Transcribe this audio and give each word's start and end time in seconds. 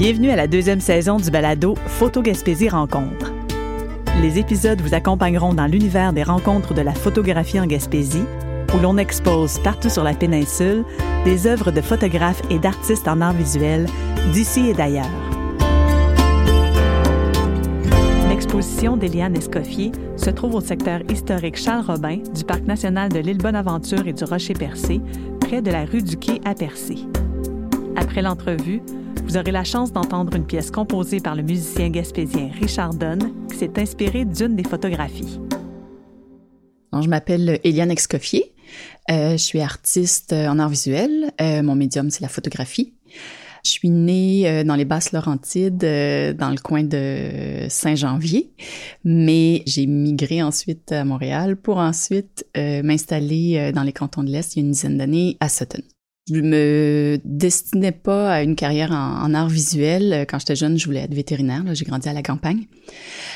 Bienvenue 0.00 0.30
à 0.30 0.36
la 0.36 0.46
deuxième 0.46 0.80
saison 0.80 1.18
du 1.18 1.30
balado 1.30 1.74
Photo 1.86 2.22
Gaspésie 2.22 2.70
Rencontre. 2.70 3.34
Les 4.22 4.38
épisodes 4.38 4.80
vous 4.80 4.94
accompagneront 4.94 5.52
dans 5.52 5.66
l'univers 5.66 6.14
des 6.14 6.22
rencontres 6.22 6.72
de 6.72 6.80
la 6.80 6.94
photographie 6.94 7.60
en 7.60 7.66
Gaspésie, 7.66 8.24
où 8.74 8.78
l'on 8.78 8.96
expose 8.96 9.58
partout 9.58 9.90
sur 9.90 10.02
la 10.02 10.14
péninsule 10.14 10.86
des 11.26 11.46
œuvres 11.46 11.70
de 11.70 11.82
photographes 11.82 12.40
et 12.48 12.58
d'artistes 12.58 13.08
en 13.08 13.20
art 13.20 13.34
visuel 13.34 13.84
d'ici 14.32 14.70
et 14.70 14.72
d'ailleurs. 14.72 15.04
L'exposition 18.30 18.96
d'Eliane 18.96 19.36
Escoffier 19.36 19.92
se 20.16 20.30
trouve 20.30 20.54
au 20.54 20.62
secteur 20.62 21.02
historique 21.10 21.58
Charles-Robin 21.58 22.20
du 22.34 22.44
Parc 22.44 22.62
national 22.62 23.10
de 23.10 23.18
l'île 23.18 23.36
Bonaventure 23.36 24.06
et 24.06 24.14
du 24.14 24.24
Rocher-Percé, 24.24 25.02
près 25.40 25.60
de 25.60 25.70
la 25.70 25.84
rue 25.84 26.02
du 26.02 26.16
Quai 26.16 26.40
à 26.46 26.54
Percé. 26.54 26.96
Après 27.96 28.22
l'entrevue, 28.22 28.80
vous 29.30 29.36
aurez 29.36 29.52
la 29.52 29.62
chance 29.62 29.92
d'entendre 29.92 30.34
une 30.34 30.44
pièce 30.44 30.72
composée 30.72 31.20
par 31.20 31.36
le 31.36 31.44
musicien 31.44 31.88
gaspésien 31.88 32.50
Richard 32.60 32.94
Donne 32.94 33.32
qui 33.48 33.58
s'est 33.58 33.78
inspiré 33.78 34.24
d'une 34.24 34.56
des 34.56 34.64
photographies. 34.64 35.38
je 36.92 37.08
m'appelle 37.08 37.60
Eliane 37.62 37.92
Escoffier. 37.92 38.52
Euh, 39.08 39.32
je 39.32 39.36
suis 39.36 39.60
artiste 39.60 40.32
en 40.32 40.58
art 40.58 40.68
visuel. 40.68 41.30
Euh, 41.40 41.62
mon 41.62 41.76
médium, 41.76 42.10
c'est 42.10 42.22
la 42.22 42.28
photographie. 42.28 42.94
Je 43.64 43.70
suis 43.70 43.90
née 43.90 44.48
euh, 44.48 44.64
dans 44.64 44.74
les 44.74 44.84
Basses 44.84 45.12
Laurentides, 45.12 45.84
euh, 45.84 46.32
dans 46.32 46.50
le 46.50 46.58
coin 46.58 46.82
de 46.82 47.66
Saint-Janvier, 47.68 48.50
mais 49.04 49.62
j'ai 49.64 49.86
migré 49.86 50.42
ensuite 50.42 50.90
à 50.90 51.04
Montréal 51.04 51.56
pour 51.56 51.76
ensuite 51.76 52.46
euh, 52.56 52.82
m'installer 52.82 53.70
dans 53.72 53.84
les 53.84 53.92
cantons 53.92 54.24
de 54.24 54.30
l'Est 54.30 54.56
il 54.56 54.58
y 54.58 54.62
a 54.62 54.64
une 54.64 54.72
dizaine 54.72 54.98
d'années 54.98 55.36
à 55.38 55.48
Sutton. 55.48 55.82
Je 56.30 56.40
me 56.40 57.20
destinais 57.24 57.92
pas 57.92 58.32
à 58.32 58.42
une 58.42 58.54
carrière 58.54 58.92
en, 58.92 59.34
art 59.34 59.48
visuel. 59.48 60.26
Quand 60.28 60.38
j'étais 60.38 60.54
jeune, 60.54 60.78
je 60.78 60.86
voulais 60.86 61.00
être 61.00 61.14
vétérinaire. 61.14 61.64
J'ai 61.72 61.84
grandi 61.84 62.08
à 62.08 62.12
la 62.12 62.22
campagne. 62.22 62.66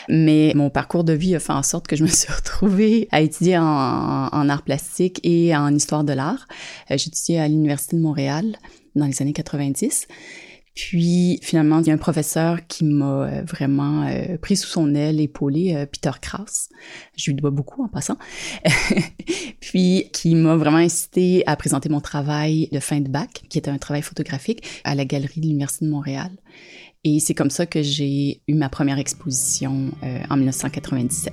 Mais 0.09 0.53
mon 0.55 0.71
parcours 0.71 1.03
de 1.03 1.13
vie 1.13 1.35
a 1.35 1.41
fait 1.41 1.53
en 1.53 1.63
sorte 1.63 1.89
que 1.89 1.97
je 1.97 2.05
me 2.05 2.09
suis 2.09 2.33
retrouvée 2.33 3.09
à 3.11 3.21
étudier 3.21 3.59
en, 3.59 3.65
en 3.65 4.49
art 4.49 4.63
plastique 4.63 5.21
et 5.25 5.57
en 5.57 5.75
histoire 5.75 6.05
de 6.05 6.13
l'art. 6.13 6.47
J'ai 6.89 7.09
étudié 7.09 7.41
à 7.41 7.49
l'Université 7.49 7.97
de 7.97 8.03
Montréal 8.03 8.57
dans 8.95 9.07
les 9.07 9.23
années 9.23 9.33
90. 9.33 10.07
Puis 10.75 11.39
finalement, 11.41 11.81
il 11.81 11.87
y 11.87 11.91
a 11.91 11.95
un 11.95 11.99
professeur 11.99 12.67
qui 12.67 12.85
m'a 12.85 13.27
euh, 13.27 13.43
vraiment 13.43 14.07
euh, 14.07 14.37
pris 14.39 14.57
sous 14.57 14.67
son 14.67 14.95
aile, 14.95 15.21
épaulé, 15.21 15.75
euh, 15.75 15.87
Peter 15.87 16.11
Krauss. 16.21 16.69
Je 17.17 17.31
lui 17.31 17.37
dois 17.37 17.51
beaucoup 17.51 17.85
en 17.85 17.89
passant. 17.89 18.19
Puis 19.61 20.11
qui 20.13 20.35
m'a 20.35 20.57
vraiment 20.57 20.79
incité 20.79 21.45
à 21.47 21.55
présenter 21.55 21.89
mon 21.89 22.01
travail 22.01 22.69
de 22.73 22.81
fin 22.81 23.01
de 23.01 23.09
bac, 23.09 23.45
qui 23.49 23.59
était 23.59 23.71
un 23.71 23.79
travail 23.79 24.03
photographique, 24.03 24.83
à 24.83 24.97
la 24.97 25.05
galerie 25.05 25.41
de 25.41 25.47
l'Université 25.47 25.85
de 25.85 25.91
Montréal. 25.91 26.33
Et 27.05 27.21
c'est 27.21 27.35
comme 27.35 27.51
ça 27.51 27.67
que 27.67 27.83
j'ai 27.83 28.41
eu 28.49 28.55
ma 28.55 28.69
première 28.69 28.99
exposition 28.99 29.93
en 30.31 30.37
1997. 30.37 31.33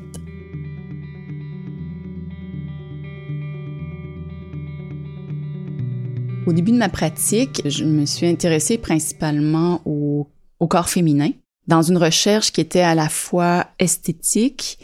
Au 6.48 6.54
début 6.54 6.72
de 6.72 6.78
ma 6.78 6.90
pratique, 6.90 7.62
je 7.66 7.84
me 7.84 8.06
suis 8.08 8.26
intéressée 8.26 8.80
principalement 8.80 9.82
au, 9.86 10.28
corps 10.68 10.90
féminin, 10.90 11.32
dans 11.68 11.84
une 11.84 11.98
recherche 11.98 12.52
qui 12.52 12.62
était 12.62 12.82
à 12.82 12.96
la 12.96 13.10
fois 13.10 13.68
esthétique, 13.78 14.80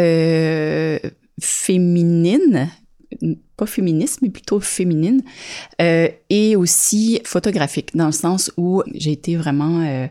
euh, 0.00 0.98
féminine, 1.40 2.68
pas 3.56 3.66
féministe, 3.66 4.18
mais 4.22 4.30
plutôt 4.30 4.58
féminine, 4.58 5.22
euh, 5.80 6.08
et 6.28 6.56
aussi 6.56 7.20
photographique, 7.24 7.96
dans 7.96 8.06
le 8.06 8.12
sens 8.12 8.50
où 8.56 8.82
j'ai 8.92 9.12
été 9.12 9.36
vraiment 9.36 9.82
euh, 9.82 10.08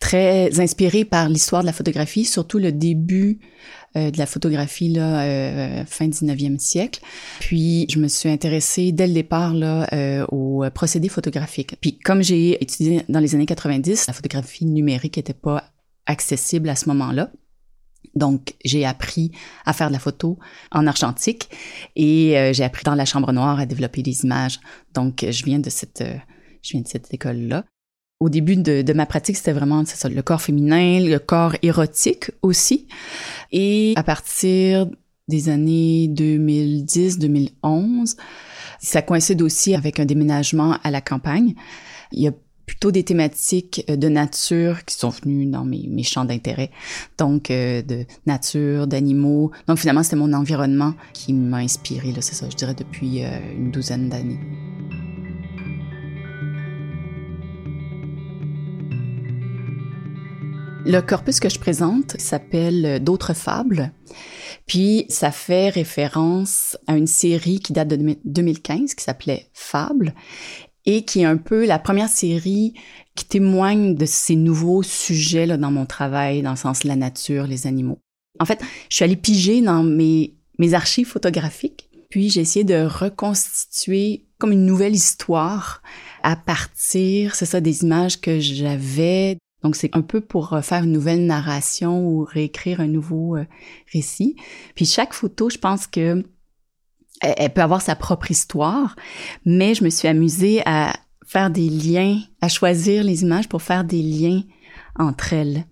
très 0.00 0.58
inspirée 0.58 1.04
par 1.04 1.28
l'histoire 1.28 1.62
de 1.62 1.66
la 1.66 1.74
photographie, 1.74 2.24
surtout 2.24 2.58
le 2.58 2.72
début 2.72 3.40
euh, 3.96 4.10
de 4.10 4.18
la 4.18 4.26
photographie 4.26 4.90
là, 4.90 5.22
euh, 5.22 5.84
fin 5.86 6.08
19e 6.08 6.58
siècle. 6.58 7.00
Puis 7.40 7.86
je 7.88 7.98
me 7.98 8.08
suis 8.08 8.28
intéressée 8.28 8.92
dès 8.92 9.06
le 9.06 9.14
départ 9.14 9.54
là, 9.54 9.86
euh, 9.94 10.26
aux 10.26 10.64
procédés 10.74 11.08
photographiques. 11.08 11.76
Puis 11.80 11.98
comme 11.98 12.22
j'ai 12.22 12.62
étudié 12.62 13.02
dans 13.08 13.20
les 13.20 13.34
années 13.34 13.46
90, 13.46 14.06
la 14.06 14.12
photographie 14.12 14.66
numérique 14.66 15.16
n'était 15.16 15.32
pas 15.32 15.64
accessible 16.06 16.68
à 16.68 16.76
ce 16.76 16.88
moment-là. 16.90 17.30
Donc, 18.14 18.54
j'ai 18.64 18.84
appris 18.84 19.32
à 19.64 19.72
faire 19.72 19.88
de 19.88 19.92
la 19.92 19.98
photo 19.98 20.38
en 20.72 20.86
argentique 20.86 21.48
et 21.94 22.50
j'ai 22.52 22.64
appris 22.64 22.82
dans 22.82 22.94
la 22.94 23.04
chambre 23.04 23.32
noire 23.32 23.60
à 23.60 23.66
développer 23.66 24.02
des 24.02 24.24
images. 24.24 24.60
Donc, 24.94 25.24
je 25.28 25.44
viens 25.44 25.58
de 25.58 25.70
cette, 25.70 26.02
je 26.62 26.70
viens 26.72 26.80
de 26.80 26.88
cette 26.88 27.12
école-là 27.12 27.64
au 28.20 28.28
début 28.28 28.56
de, 28.56 28.82
de 28.82 28.92
ma 28.92 29.06
pratique, 29.06 29.36
c'était 29.36 29.52
vraiment 29.52 29.84
ça, 29.84 30.08
le 30.08 30.22
corps 30.22 30.42
féminin, 30.42 31.00
le 31.00 31.18
corps 31.18 31.54
érotique 31.62 32.30
aussi. 32.42 32.88
Et 33.52 33.92
à 33.96 34.02
partir 34.02 34.88
des 35.28 35.48
années 35.48 36.08
2010-2011, 36.08 38.16
ça 38.80 39.02
coïncide 39.02 39.42
aussi 39.42 39.74
avec 39.74 40.00
un 40.00 40.04
déménagement 40.04 40.78
à 40.82 40.90
la 40.90 41.00
campagne. 41.00 41.54
Il 42.12 42.22
y 42.22 42.28
a 42.28 42.32
plutôt 42.66 42.90
des 42.90 43.02
thématiques 43.02 43.84
de 43.88 44.08
nature 44.08 44.84
qui 44.84 44.94
sont 44.94 45.10
venues 45.10 45.46
dans 45.46 45.64
mes, 45.64 45.86
mes 45.88 46.02
champs 46.02 46.24
d'intérêt. 46.24 46.70
Donc, 47.16 47.50
euh, 47.50 47.82
de 47.82 48.04
nature, 48.26 48.86
d'animaux. 48.86 49.52
Donc, 49.66 49.78
finalement, 49.78 50.02
c'était 50.02 50.16
mon 50.16 50.34
environnement 50.34 50.92
qui 51.14 51.32
m'a 51.32 51.58
inspiré, 51.58 52.12
c'est 52.20 52.34
ça, 52.34 52.46
je 52.50 52.56
dirais, 52.56 52.74
depuis 52.74 53.24
euh, 53.24 53.38
une 53.56 53.70
douzaine 53.70 54.10
d'années. 54.10 54.38
Le 60.90 61.02
corpus 61.02 61.38
que 61.38 61.50
je 61.50 61.58
présente 61.58 62.18
s'appelle 62.18 63.04
D'autres 63.04 63.34
fables. 63.34 63.92
Puis 64.66 65.04
ça 65.10 65.30
fait 65.30 65.68
référence 65.68 66.78
à 66.86 66.96
une 66.96 67.06
série 67.06 67.60
qui 67.60 67.74
date 67.74 67.88
de 67.88 68.16
2015 68.24 68.94
qui 68.94 69.04
s'appelait 69.04 69.50
Fables 69.52 70.14
et 70.86 71.04
qui 71.04 71.20
est 71.20 71.26
un 71.26 71.36
peu 71.36 71.66
la 71.66 71.78
première 71.78 72.08
série 72.08 72.72
qui 73.14 73.26
témoigne 73.26 73.96
de 73.96 74.06
ces 74.06 74.34
nouveaux 74.34 74.82
sujets 74.82 75.44
là, 75.44 75.58
dans 75.58 75.70
mon 75.70 75.84
travail, 75.84 76.40
dans 76.40 76.52
le 76.52 76.56
sens 76.56 76.80
de 76.80 76.88
la 76.88 76.96
nature, 76.96 77.46
les 77.46 77.66
animaux. 77.66 77.98
En 78.40 78.46
fait, 78.46 78.62
je 78.88 78.96
suis 78.96 79.04
allée 79.04 79.16
piger 79.16 79.60
dans 79.60 79.82
mes, 79.82 80.38
mes 80.58 80.72
archives 80.72 81.08
photographiques, 81.08 81.90
puis 82.08 82.30
j'ai 82.30 82.40
essayé 82.40 82.64
de 82.64 82.86
reconstituer 82.86 84.24
comme 84.38 84.52
une 84.52 84.64
nouvelle 84.64 84.94
histoire 84.94 85.82
à 86.22 86.34
partir, 86.34 87.34
c'est 87.34 87.44
ça, 87.44 87.60
des 87.60 87.82
images 87.82 88.22
que 88.22 88.40
j'avais 88.40 89.36
donc 89.62 89.76
c'est 89.76 89.94
un 89.96 90.02
peu 90.02 90.20
pour 90.20 90.52
euh, 90.52 90.60
faire 90.60 90.84
une 90.84 90.92
nouvelle 90.92 91.26
narration 91.26 92.06
ou 92.06 92.24
réécrire 92.24 92.80
un 92.80 92.86
nouveau 92.86 93.36
euh, 93.36 93.44
récit. 93.92 94.36
Puis 94.74 94.84
chaque 94.84 95.12
photo, 95.12 95.50
je 95.50 95.58
pense 95.58 95.86
que 95.86 96.24
elle 97.20 97.52
peut 97.52 97.62
avoir 97.62 97.82
sa 97.82 97.96
propre 97.96 98.30
histoire, 98.30 98.94
mais 99.44 99.74
je 99.74 99.82
me 99.82 99.90
suis 99.90 100.06
amusée 100.06 100.62
à 100.66 100.92
faire 101.26 101.50
des 101.50 101.68
liens, 101.68 102.20
à 102.40 102.48
choisir 102.48 103.02
les 103.02 103.22
images 103.22 103.48
pour 103.48 103.60
faire 103.60 103.82
des 103.82 104.02
liens 104.02 104.42
entre 104.96 105.32
elles. 105.32 105.64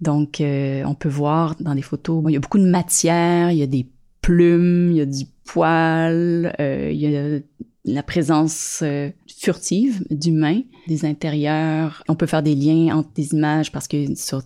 Donc, 0.00 0.40
euh, 0.40 0.84
on 0.84 0.94
peut 0.94 1.08
voir 1.08 1.56
dans 1.58 1.74
les 1.74 1.82
photos, 1.82 2.22
il 2.28 2.34
y 2.34 2.36
a 2.36 2.40
beaucoup 2.40 2.60
de 2.60 2.70
matière, 2.70 3.50
il 3.50 3.58
y 3.58 3.62
a 3.64 3.66
des 3.66 3.88
plumes, 4.22 4.92
il 4.92 4.98
y 4.98 5.00
a 5.00 5.06
du 5.06 5.24
poil, 5.44 6.54
il 6.60 6.96
y 6.96 7.16
a 7.16 7.40
la 7.88 8.02
présence 8.02 8.80
euh, 8.82 9.10
furtive 9.26 10.04
d'humains, 10.10 10.62
des 10.86 11.04
intérieurs. 11.04 12.02
On 12.08 12.14
peut 12.14 12.26
faire 12.26 12.42
des 12.42 12.54
liens 12.54 12.96
entre 12.96 13.10
des 13.14 13.32
images 13.32 13.72
parce 13.72 13.88
que 13.88 14.14
sur 14.14 14.42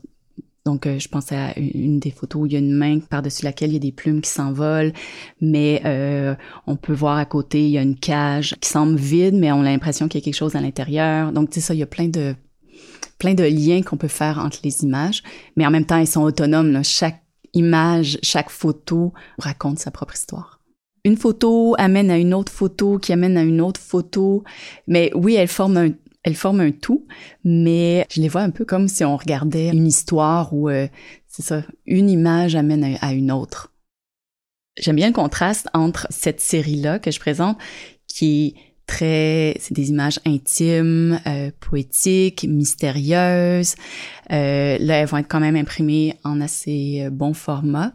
donc, 0.64 0.86
euh, 0.86 1.00
je 1.00 1.08
pense 1.08 1.32
à 1.32 1.58
une 1.58 1.98
des 1.98 2.12
photos 2.12 2.42
où 2.42 2.46
il 2.46 2.52
y 2.52 2.56
a 2.56 2.60
une 2.60 2.72
main 2.72 3.00
par-dessus 3.00 3.44
laquelle 3.44 3.70
il 3.70 3.74
y 3.74 3.76
a 3.76 3.80
des 3.80 3.90
plumes 3.90 4.20
qui 4.20 4.30
s'envolent, 4.30 4.92
mais 5.40 5.82
euh, 5.84 6.36
on 6.68 6.76
peut 6.76 6.92
voir 6.92 7.18
à 7.18 7.24
côté, 7.24 7.64
il 7.64 7.70
y 7.70 7.78
a 7.78 7.82
une 7.82 7.98
cage 7.98 8.54
qui 8.60 8.68
semble 8.68 8.96
vide, 8.96 9.34
mais 9.34 9.50
on 9.50 9.62
a 9.62 9.64
l'impression 9.64 10.06
qu'il 10.06 10.20
y 10.20 10.22
a 10.22 10.24
quelque 10.24 10.36
chose 10.36 10.54
à 10.54 10.60
l'intérieur. 10.60 11.32
Donc, 11.32 11.50
tu 11.50 11.54
sais, 11.54 11.66
ça, 11.66 11.74
il 11.74 11.78
y 11.78 11.82
a 11.82 11.86
plein 11.86 12.06
de 12.06 12.36
plein 13.18 13.34
de 13.34 13.42
liens 13.42 13.82
qu'on 13.82 13.96
peut 13.96 14.08
faire 14.08 14.38
entre 14.38 14.58
les 14.62 14.84
images, 14.84 15.22
mais 15.56 15.66
en 15.66 15.70
même 15.70 15.84
temps, 15.84 15.96
elles 15.96 16.06
sont 16.06 16.22
autonomes. 16.22 16.82
Chaque 16.84 17.22
image, 17.54 18.18
chaque 18.22 18.50
photo 18.50 19.12
raconte 19.38 19.80
sa 19.80 19.90
propre 19.90 20.14
histoire 20.14 20.61
une 21.04 21.16
photo 21.16 21.74
amène 21.78 22.10
à 22.10 22.18
une 22.18 22.34
autre 22.34 22.52
photo 22.52 22.98
qui 22.98 23.12
amène 23.12 23.36
à 23.36 23.42
une 23.42 23.60
autre 23.60 23.80
photo. 23.80 24.44
Mais 24.86 25.10
oui, 25.14 25.34
elles 25.34 25.48
forment 25.48 25.76
un, 25.76 25.90
elles 26.22 26.36
forment 26.36 26.60
un 26.60 26.70
tout, 26.70 27.06
mais 27.44 28.06
je 28.10 28.20
les 28.20 28.28
vois 28.28 28.42
un 28.42 28.50
peu 28.50 28.64
comme 28.64 28.88
si 28.88 29.04
on 29.04 29.16
regardait 29.16 29.70
une 29.70 29.86
histoire 29.86 30.52
où, 30.54 30.68
euh, 30.68 30.86
c'est 31.26 31.42
ça, 31.42 31.62
une 31.86 32.08
image 32.08 32.54
amène 32.54 32.96
à, 33.00 33.12
une 33.12 33.32
autre. 33.32 33.72
J'aime 34.78 34.96
bien 34.96 35.08
le 35.08 35.12
contraste 35.12 35.68
entre 35.74 36.06
cette 36.10 36.40
série-là 36.40 36.98
que 36.98 37.10
je 37.10 37.20
présente, 37.20 37.58
qui 38.06 38.54
très, 38.86 39.56
c'est 39.60 39.74
des 39.74 39.90
images 39.90 40.20
intimes, 40.26 41.20
euh, 41.26 41.50
poétiques, 41.60 42.46
mystérieuses. 42.48 43.74
Euh, 44.30 44.76
là, 44.80 44.96
elles 44.96 45.06
vont 45.06 45.18
être 45.18 45.28
quand 45.28 45.40
même 45.40 45.56
imprimées 45.56 46.16
en 46.24 46.40
assez 46.40 47.08
bon 47.10 47.34
format 47.34 47.92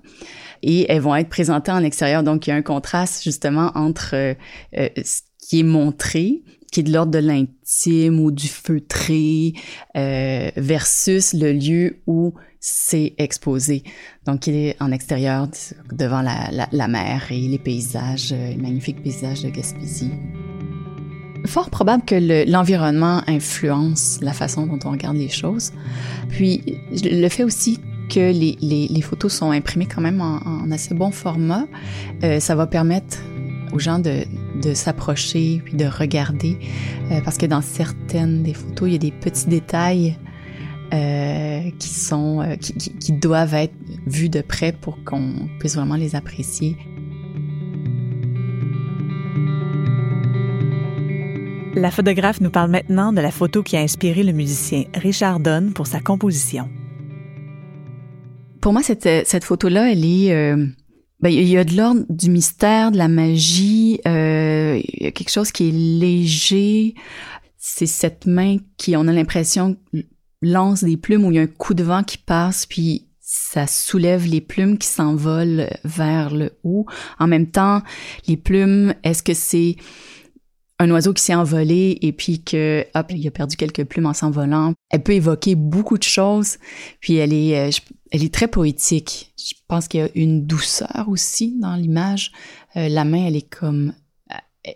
et 0.64 0.86
elles 0.90 1.02
vont 1.02 1.16
être 1.16 1.30
présentées 1.30 1.72
en 1.72 1.84
extérieur. 1.84 2.24
Donc, 2.24 2.48
il 2.48 2.52
y 2.52 2.54
a 2.54 2.56
un 2.56 2.62
contraste 2.62 3.24
justement 3.24 3.72
entre 3.76 4.16
euh, 4.16 4.34
euh, 4.78 4.90
ce 5.04 5.22
qui 5.40 5.60
est 5.60 5.64
montré, 5.64 6.44
qui 6.72 6.82
est 6.82 6.84
de 6.84 6.92
l'ordre 6.92 7.12
de 7.12 7.20
l'intime 7.20 8.20
ou 8.20 8.32
du 8.32 8.48
feutré, 8.48 9.54
euh, 9.96 10.52
versus 10.58 11.34
le 11.34 11.54
lieu 11.54 12.02
où 12.08 12.34
c'est 12.60 13.14
exposé. 13.18 13.84
Donc, 14.26 14.48
il 14.48 14.56
est 14.56 14.82
en 14.82 14.92
extérieur, 14.92 15.48
devant 15.94 16.22
la, 16.22 16.50
la, 16.52 16.68
la 16.72 16.88
mer 16.88 17.32
et 17.32 17.40
les 17.40 17.60
paysages, 17.60 18.34
euh, 18.34 18.50
les 18.50 18.58
magnifiques 18.58 19.02
paysages 19.02 19.44
de 19.44 19.50
Gaspésie. 19.50 20.12
Fort 21.48 21.70
probable 21.70 22.04
que 22.04 22.50
l'environnement 22.50 23.22
influence 23.26 24.20
la 24.22 24.34
façon 24.34 24.68
dont 24.68 24.80
on 24.84 24.92
regarde 24.92 25.16
les 25.16 25.30
choses. 25.30 25.72
Puis, 26.30 26.62
le 26.92 27.30
fait 27.30 27.44
aussi 27.44 27.80
que 28.10 28.32
les, 28.32 29.02
photos 29.02 29.34
sont 29.34 29.52
imprimées 29.52 29.86
quand 29.86 30.02
même 30.02 30.22
en, 30.22 30.70
assez 30.72 30.94
bon 30.94 31.12
format, 31.12 31.66
euh, 32.24 32.40
ça 32.40 32.56
va 32.56 32.68
permettre 32.68 33.20
aux 33.72 33.80
gens 33.80 34.00
de, 34.00 34.26
s'approcher 34.74 35.62
puis 35.64 35.76
de 35.76 35.86
regarder 35.86 36.58
euh, 37.12 37.22
parce 37.24 37.38
que 37.38 37.46
dans 37.46 37.62
certaines 37.62 38.44
des 38.44 38.54
photos 38.54 38.90
il 38.90 38.94
y 38.94 38.96
a 38.96 39.00
des 39.00 39.12
petits 39.12 39.48
détails 39.48 40.18
euh, 40.94 41.62
qui 41.78 41.90
sont 41.90 42.58
qui, 42.60 42.74
qui, 42.74 43.12
doivent 43.14 43.54
être 43.54 43.74
vus 44.06 44.30
de 44.30 44.42
près 44.42 44.72
pour 44.72 45.04
qu'on 45.04 45.48
puisse 45.60 45.76
vraiment 45.76 45.96
les 45.96 46.16
apprécier. 46.16 46.76
La 51.78 51.92
photographe 51.92 52.42
nous 52.42 52.50
parle 52.50 52.72
maintenant 52.72 53.14
de 53.14 53.22
la 53.22 53.30
photo 53.30 53.62
qui 53.62 53.78
a 53.78 53.82
inspiré 53.82 54.24
le 54.24 54.32
musicien 54.32 54.86
Richard 54.96 55.40
Donne 55.40 55.74
pour 55.74 55.86
sa 55.86 56.00
composition. 56.00 56.72
Pour 58.62 58.74
moi, 58.74 58.82
cette, 58.82 59.08
cette 59.28 59.44
photo-là, 59.44 59.92
elle 59.92 60.04
est 60.04 60.34
euh, 60.34 60.66
ben, 61.20 61.30
il 61.30 61.48
y 61.48 61.56
a 61.56 61.64
de 61.64 61.78
l'ordre 61.78 62.02
du 62.10 62.32
mystère, 62.32 62.92
de 62.92 62.98
la 62.98 63.08
magie, 63.08 64.02
euh, 64.08 64.82
il 64.92 65.04
y 65.04 65.06
a 65.06 65.12
quelque 65.12 65.30
chose 65.30 65.52
qui 65.52 65.70
est 65.70 65.72
léger. 65.72 66.96
C'est 67.60 67.86
cette 67.86 68.26
main 68.26 68.58
qui, 68.78 68.98
on 68.98 69.08
a 69.08 69.14
l'impression, 69.14 69.78
lance 70.42 70.84
des 70.84 70.98
plumes 70.98 71.26
où 71.26 71.32
il 71.32 71.36
y 71.36 71.40
a 71.40 71.44
un 71.44 71.48
coup 71.48 71.76
de 71.76 71.84
vent 71.84 72.02
qui 72.02 72.18
passe, 72.18 72.66
puis 72.66 73.06
ça 73.20 73.68
soulève 73.68 74.26
les 74.26 74.42
plumes 74.42 74.80
qui 74.80 74.88
s'envolent 74.88 75.70
vers 75.84 76.34
le 76.34 76.54
haut. 76.64 76.88
En 77.20 77.28
même 77.28 77.52
temps, 77.52 77.84
les 78.28 78.38
plumes, 78.38 78.96
est-ce 79.04 79.22
que 79.22 79.36
c'est 79.36 79.76
un 80.80 80.92
oiseau 80.92 81.14
qui 81.14 81.24
s'est 81.24 81.36
envolé 81.36 81.98
et 82.02 82.12
puis 82.12 82.44
que 82.44 82.86
hop, 82.94 83.08
il 83.10 83.28
a 83.28 83.32
perdu 83.32 83.56
quelques 83.56 83.84
plumes 83.86 84.06
en 84.06 84.14
s'envolant. 84.14 84.74
Elle 84.90 85.04
peut 85.04 85.14
évoquer 85.14 85.56
beaucoup 85.56 85.98
de 85.98 86.04
choses, 86.04 86.58
puis 87.00 87.16
elle 87.16 87.34
est 87.34 87.58
euh, 87.58 87.72
elle 88.12 88.24
est 88.24 88.34
très 88.34 88.48
poétique. 88.48 89.34
Je 89.38 89.54
pense 89.68 89.88
qu'il 89.88 90.00
y 90.00 90.04
a 90.04 90.10
une 90.16 90.46
douceur 90.46 91.06
aussi 91.08 91.58
dans 91.60 91.76
l'image. 91.76 92.32
Euh, 92.76 92.90
la 92.90 93.06
main, 93.06 93.26
elle 93.26 93.36
est 93.36 93.50
comme 93.50 93.94
euh, 94.32 94.72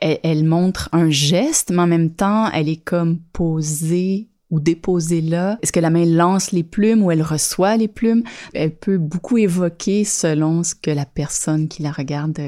elle, 0.00 0.18
elle, 0.22 0.44
montre 0.44 0.88
un 0.92 1.10
geste, 1.10 1.70
mais 1.70 1.82
en 1.82 1.86
même 1.86 2.10
temps, 2.10 2.50
elle 2.52 2.68
est 2.68 2.84
comme 2.84 3.18
posée 3.32 4.28
ou 4.50 4.60
déposée 4.60 5.22
là. 5.22 5.58
Est-ce 5.62 5.72
que 5.72 5.80
la 5.80 5.90
main 5.90 6.04
lance 6.04 6.52
les 6.52 6.62
plumes 6.62 7.02
ou 7.02 7.10
elle 7.10 7.22
reçoit 7.22 7.76
les 7.76 7.88
plumes? 7.88 8.22
Elle 8.52 8.76
peut 8.76 8.98
beaucoup 8.98 9.38
évoquer 9.38 10.04
selon 10.04 10.62
ce 10.62 10.74
que 10.74 10.90
la 10.90 11.06
personne 11.06 11.66
qui 11.66 11.82
la 11.82 11.92
regarde 11.92 12.40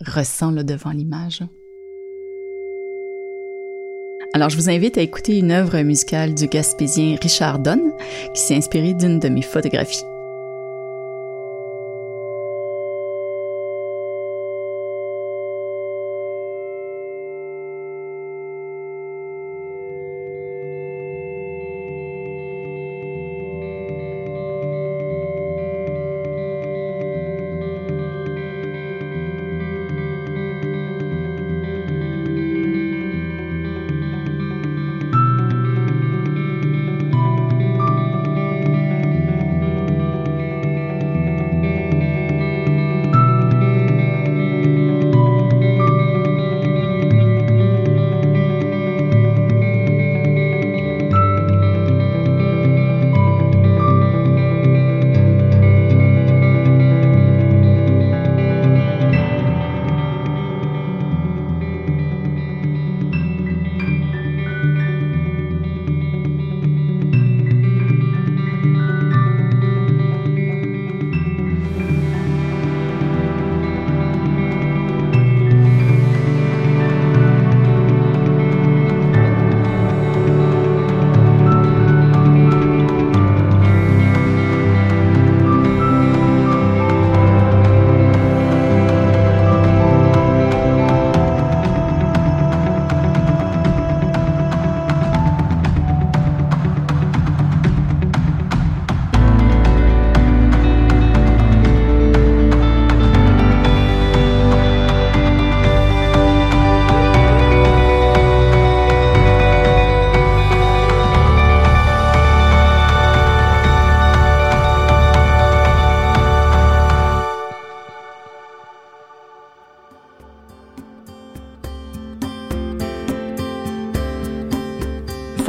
ressent 0.00 0.50
là, 0.50 0.62
devant 0.64 0.90
l'image. 0.90 1.42
Alors, 4.32 4.48
je 4.48 4.56
vous 4.56 4.70
invite 4.70 4.96
à 4.96 5.02
écouter 5.02 5.38
une 5.38 5.50
œuvre 5.50 5.80
musicale 5.80 6.34
du 6.34 6.46
Gaspésien 6.46 7.16
Richard 7.20 7.58
Donne, 7.58 7.92
qui 8.32 8.40
s'est 8.40 8.54
inspiré 8.54 8.94
d'une 8.94 9.18
de 9.18 9.28
mes 9.28 9.42
photographies. 9.42 10.04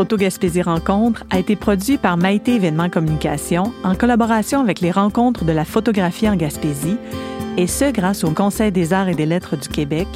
Photo 0.01 0.17
Gaspésie 0.17 0.63
Rencontre 0.63 1.24
a 1.29 1.38
été 1.38 1.55
produit 1.55 2.00
par 2.00 2.17
Maïté 2.17 2.55
Événements 2.55 2.89
Communication 2.89 3.72
en 3.84 3.93
collaboration 3.93 4.60
avec 4.60 4.81
les 4.81 4.89
rencontres 4.89 5.46
de 5.46 5.51
la 5.51 5.63
photographie 5.63 6.27
en 6.27 6.36
Gaspésie, 6.36 6.98
et 7.55 7.67
ce 7.67 7.91
grâce 7.91 8.24
au 8.24 8.31
Conseil 8.31 8.72
des 8.72 8.93
arts 8.93 9.10
et 9.10 9.13
des 9.13 9.27
lettres 9.27 9.58
du 9.58 9.67
Québec, 9.70 10.08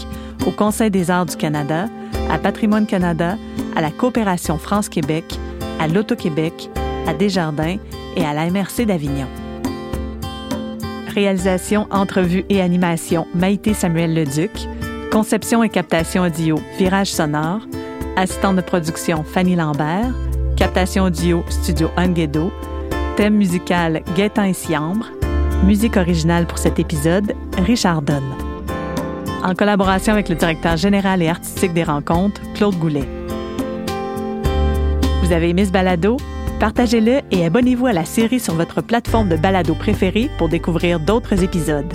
au 0.48 0.50
Conseil 0.50 0.89
des 0.89 1.12
arts 1.12 1.27
du 1.27 1.36
Canada, 1.36 1.86
à 2.32 2.39
Patrimoine 2.39 2.88
Canada, 2.88 3.38
à 3.75 3.82
la 3.82 3.92
Coopération 3.92 4.58
France-Québec, 4.58 5.38
à 5.80 5.88
l'Auto-Québec, 5.88 6.72
à 7.06 7.13
Desjardins 7.13 7.77
et 8.18 8.25
à 8.25 8.34
la 8.34 8.50
MRC 8.50 8.88
d'Avignon. 8.88 9.27
Réalisation, 11.13 11.86
entrevue 11.92 12.44
et 12.50 12.60
animation 12.60 13.27
Maïté 13.36 13.75
Samuel 13.75 14.15
Leduc. 14.15 14.68
Conception 15.12 15.62
et 15.62 15.70
captation 15.70 16.24
audio 16.24 16.60
Virage 16.80 17.12
sonore 17.12 17.62
assistante 18.15 18.55
de 18.55 18.62
production 18.62 19.24
Fanny 19.24 19.55
Lambert, 19.55 20.13
captation 20.55 21.05
audio 21.05 21.43
Studio 21.50 21.89
Unguedo, 21.98 22.51
thème 23.15 23.36
musical 23.36 24.01
Gaétan 24.15 24.43
et 24.43 24.53
Siambre, 24.53 25.07
musique 25.63 25.98
originale 25.98 26.45
pour 26.45 26.57
cet 26.57 26.79
épisode 26.79 27.34
Richard 27.65 28.01
Donne. 28.01 28.34
En 29.43 29.53
collaboration 29.53 30.13
avec 30.13 30.29
le 30.29 30.36
directeur 30.36 30.77
général 30.77 31.22
et 31.22 31.27
artistique 31.27 31.74
des 31.74 31.84
rencontres, 31.84 32.41
Claude 32.55 32.75
Goulet. 32.75 33.07
Vous 35.22 35.31
avez 35.31 35.50
aimé 35.50 35.65
ce 35.65 35.72
balado? 35.72 36.17
Partagez-le 36.60 37.19
et 37.31 37.45
abonnez-vous 37.45 37.88
à 37.88 37.93
la 37.93 38.05
série 38.05 38.39
sur 38.39 38.55
votre 38.55 38.81
plateforme 38.81 39.29
de 39.29 39.36
balado 39.36 39.75
préférée 39.75 40.29
pour 40.38 40.50
découvrir 40.50 41.00
d'autres 41.00 41.43
épisodes. 41.43 41.93